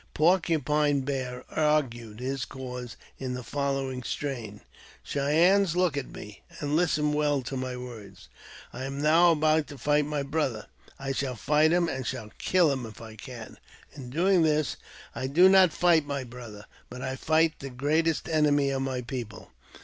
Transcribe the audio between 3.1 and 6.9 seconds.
in the following strain:—" Cheyennes, look at me, and